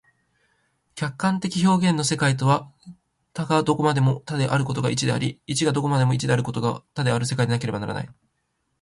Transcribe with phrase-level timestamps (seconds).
[0.95, 2.67] 客観的表現の世界とは、
[3.33, 8.09] 多がどこまでも多であることが一であり、一がどこまでも一であることが多である世界でなければならない。